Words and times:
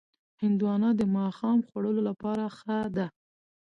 هندوانه 0.41 0.89
د 0.95 1.01
ماښام 1.17 1.57
خوړلو 1.67 2.01
لپاره 2.09 2.43
ښه 2.57 2.77
ده. 2.95 3.07